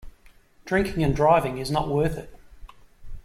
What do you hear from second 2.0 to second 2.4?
it.